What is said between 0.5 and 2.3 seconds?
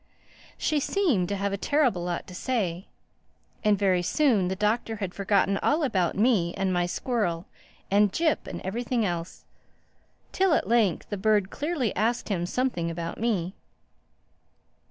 She seemed to have a terrible lot